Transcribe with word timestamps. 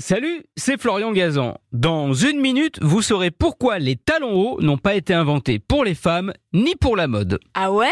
Salut, 0.00 0.44
c'est 0.56 0.80
Florian 0.80 1.10
Gazan. 1.10 1.58
Dans 1.72 2.12
une 2.12 2.40
minute, 2.40 2.78
vous 2.82 3.02
saurez 3.02 3.32
pourquoi 3.32 3.80
les 3.80 3.96
talons 3.96 4.32
hauts 4.32 4.60
n'ont 4.60 4.78
pas 4.78 4.94
été 4.94 5.12
inventés 5.12 5.58
pour 5.58 5.84
les 5.84 5.96
femmes 5.96 6.32
ni 6.52 6.76
pour 6.76 6.94
la 6.96 7.08
mode. 7.08 7.40
Ah 7.54 7.72
ouais? 7.72 7.90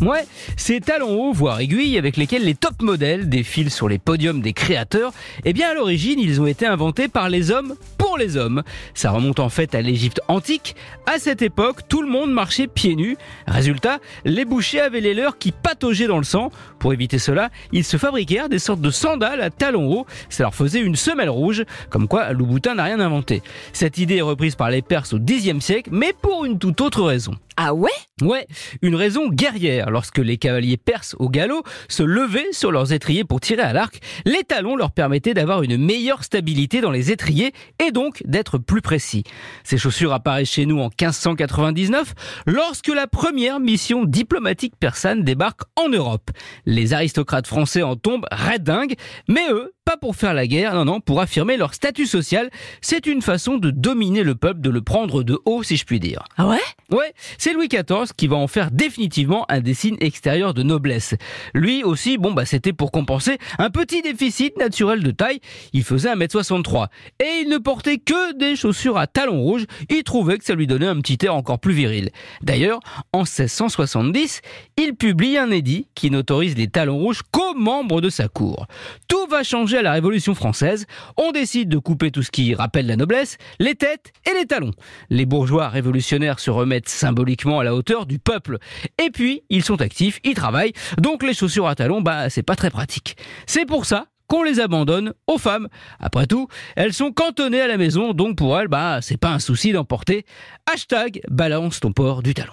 Ouais, 0.00 0.24
ces 0.56 0.80
talons 0.80 1.20
hauts, 1.20 1.32
voire 1.32 1.58
aiguilles, 1.58 1.98
avec 1.98 2.16
lesquels 2.16 2.44
les 2.44 2.54
top 2.54 2.82
modèles 2.82 3.28
défilent 3.28 3.70
sur 3.70 3.88
les 3.88 3.98
podiums 3.98 4.40
des 4.40 4.52
créateurs, 4.52 5.12
eh 5.44 5.52
bien 5.52 5.70
à 5.70 5.74
l'origine, 5.74 6.20
ils 6.20 6.40
ont 6.40 6.46
été 6.46 6.66
inventés 6.66 7.08
par 7.08 7.28
les 7.28 7.50
hommes 7.50 7.74
pour 7.96 8.16
les 8.16 8.36
hommes. 8.36 8.62
Ça 8.94 9.10
remonte 9.10 9.40
en 9.40 9.48
fait 9.48 9.74
à 9.74 9.82
l'Égypte 9.82 10.20
antique. 10.28 10.76
À 11.06 11.18
cette 11.18 11.42
époque, 11.42 11.88
tout 11.88 12.00
le 12.00 12.08
monde 12.08 12.30
marchait 12.32 12.68
pieds 12.68 12.94
nus. 12.94 13.16
Résultat, 13.48 13.98
les 14.24 14.44
bouchers 14.44 14.80
avaient 14.80 15.00
les 15.00 15.14
leurs 15.14 15.36
qui 15.36 15.50
pataugeaient 15.50 16.06
dans 16.06 16.18
le 16.18 16.24
sang. 16.24 16.52
Pour 16.78 16.92
éviter 16.92 17.18
cela, 17.18 17.50
ils 17.72 17.84
se 17.84 17.96
fabriquèrent 17.96 18.48
des 18.48 18.60
sortes 18.60 18.80
de 18.80 18.90
sandales 18.90 19.40
à 19.40 19.50
talons 19.50 19.90
hauts. 19.90 20.06
Ça 20.28 20.44
leur 20.44 20.54
faisait 20.54 20.80
une 20.80 20.96
semelle 20.96 21.30
rouge, 21.30 21.64
comme 21.90 22.06
quoi 22.06 22.32
Louboutin 22.32 22.76
n'a 22.76 22.84
rien 22.84 23.00
inventé. 23.00 23.42
Cette 23.72 23.98
idée 23.98 24.18
est 24.18 24.22
reprise 24.22 24.54
par 24.54 24.70
les 24.70 24.80
Perses 24.80 25.12
au 25.12 25.18
Xe 25.18 25.58
siècle, 25.58 25.90
mais 25.92 26.12
pour 26.22 26.44
une 26.44 26.60
toute 26.60 26.80
autre 26.80 27.02
raison. 27.02 27.34
Ah 27.60 27.74
ouais? 27.74 27.90
Ouais, 28.22 28.46
une 28.82 28.94
raison 28.94 29.28
guerrière. 29.28 29.90
Lorsque 29.90 30.18
les 30.18 30.36
cavaliers 30.36 30.76
perses 30.76 31.16
au 31.18 31.28
galop 31.28 31.64
se 31.88 32.04
levaient 32.04 32.52
sur 32.52 32.70
leurs 32.70 32.92
étriers 32.92 33.24
pour 33.24 33.40
tirer 33.40 33.62
à 33.62 33.72
l'arc, 33.72 33.98
les 34.24 34.44
talons 34.44 34.76
leur 34.76 34.92
permettaient 34.92 35.34
d'avoir 35.34 35.64
une 35.64 35.76
meilleure 35.76 36.22
stabilité 36.22 36.80
dans 36.80 36.92
les 36.92 37.10
étriers 37.10 37.52
et 37.84 37.90
donc 37.90 38.22
d'être 38.24 38.58
plus 38.58 38.80
précis. 38.80 39.24
Ces 39.64 39.76
chaussures 39.76 40.12
apparaissent 40.12 40.52
chez 40.52 40.66
nous 40.66 40.78
en 40.78 40.88
1599 40.88 42.14
lorsque 42.46 42.94
la 42.94 43.08
première 43.08 43.58
mission 43.58 44.04
diplomatique 44.04 44.74
persane 44.78 45.24
débarque 45.24 45.62
en 45.74 45.88
Europe. 45.88 46.30
Les 46.64 46.92
aristocrates 46.92 47.48
français 47.48 47.82
en 47.82 47.96
tombent 47.96 48.26
redingues, 48.30 48.94
mais 49.28 49.50
eux 49.50 49.72
pas 49.88 49.96
pour 49.96 50.16
faire 50.16 50.34
la 50.34 50.46
guerre, 50.46 50.74
non, 50.74 50.84
non, 50.84 51.00
pour 51.00 51.18
affirmer 51.18 51.56
leur 51.56 51.72
statut 51.72 52.04
social. 52.04 52.50
C'est 52.82 53.06
une 53.06 53.22
façon 53.22 53.56
de 53.56 53.70
dominer 53.70 54.22
le 54.22 54.34
peuple, 54.34 54.60
de 54.60 54.68
le 54.68 54.82
prendre 54.82 55.22
de 55.22 55.38
haut, 55.46 55.62
si 55.62 55.78
je 55.78 55.86
puis 55.86 55.98
dire. 55.98 56.24
Ah 56.36 56.46
ouais? 56.46 56.60
Ouais, 56.90 57.14
c'est 57.38 57.54
Louis 57.54 57.68
XIV 57.68 58.12
qui 58.14 58.28
va 58.28 58.36
en 58.36 58.48
faire 58.48 58.70
définitivement 58.70 59.46
un 59.48 59.60
des 59.60 59.72
signes 59.72 59.96
extérieurs 60.00 60.52
de 60.52 60.62
noblesse. 60.62 61.14
Lui 61.54 61.84
aussi, 61.84 62.18
bon 62.18 62.32
bah 62.32 62.44
c'était 62.44 62.74
pour 62.74 62.90
compenser 62.90 63.38
un 63.58 63.70
petit 63.70 64.02
déficit 64.02 64.58
naturel 64.58 65.02
de 65.02 65.10
taille, 65.10 65.40
il 65.72 65.84
faisait 65.84 66.14
1m63 66.14 66.88
et 67.20 67.42
il 67.42 67.48
ne 67.48 67.58
portait 67.58 67.98
que 67.98 68.34
des 68.36 68.56
chaussures 68.56 68.98
à 68.98 69.06
talons 69.06 69.40
rouges, 69.40 69.66
il 69.88 70.02
trouvait 70.02 70.38
que 70.38 70.44
ça 70.44 70.54
lui 70.54 70.66
donnait 70.66 70.86
un 70.86 71.00
petit 71.00 71.18
air 71.24 71.34
encore 71.34 71.58
plus 71.58 71.74
viril. 71.74 72.10
D'ailleurs, 72.42 72.80
en 73.12 73.20
1670, 73.20 74.40
il 74.78 74.94
publie 74.94 75.36
un 75.36 75.50
édit 75.50 75.88
qui 75.94 76.10
n'autorise 76.10 76.56
les 76.56 76.68
talons 76.68 76.98
rouges 76.98 77.20
qu'aux 77.30 77.54
membres 77.54 78.00
de 78.00 78.10
sa 78.10 78.28
cour. 78.28 78.66
Tout 79.08 79.26
va 79.26 79.42
changer 79.42 79.77
à 79.78 79.82
la 79.82 79.92
Révolution 79.92 80.34
française, 80.34 80.86
on 81.16 81.32
décide 81.32 81.68
de 81.68 81.78
couper 81.78 82.10
tout 82.10 82.22
ce 82.22 82.30
qui 82.30 82.54
rappelle 82.54 82.86
la 82.86 82.96
noblesse, 82.96 83.38
les 83.58 83.74
têtes 83.74 84.12
et 84.28 84.34
les 84.38 84.46
talons. 84.46 84.72
Les 85.10 85.26
bourgeois 85.26 85.68
révolutionnaires 85.68 86.40
se 86.40 86.50
remettent 86.50 86.88
symboliquement 86.88 87.60
à 87.60 87.64
la 87.64 87.74
hauteur 87.74 88.06
du 88.06 88.18
peuple. 88.18 88.58
Et 89.02 89.10
puis, 89.10 89.42
ils 89.48 89.64
sont 89.64 89.80
actifs, 89.80 90.20
ils 90.24 90.34
travaillent, 90.34 90.72
donc 90.98 91.22
les 91.22 91.34
chaussures 91.34 91.68
à 91.68 91.74
talons, 91.74 92.00
bah, 92.00 92.28
c'est 92.30 92.42
pas 92.42 92.56
très 92.56 92.70
pratique. 92.70 93.16
C'est 93.46 93.66
pour 93.66 93.86
ça 93.86 94.06
qu'on 94.26 94.42
les 94.42 94.60
abandonne 94.60 95.14
aux 95.26 95.38
femmes. 95.38 95.68
Après 96.00 96.26
tout, 96.26 96.48
elles 96.76 96.92
sont 96.92 97.12
cantonnées 97.12 97.62
à 97.62 97.66
la 97.66 97.78
maison, 97.78 98.12
donc 98.12 98.36
pour 98.36 98.58
elles, 98.58 98.68
bah, 98.68 98.98
c'est 99.00 99.16
pas 99.16 99.30
un 99.30 99.38
souci 99.38 99.72
d'emporter. 99.72 100.26
Hashtag 100.70 101.20
balance 101.30 101.80
ton 101.80 101.92
port 101.92 102.22
du 102.22 102.34
talon. 102.34 102.52